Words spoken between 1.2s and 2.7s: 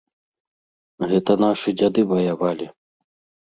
нашы дзяды ваявалі.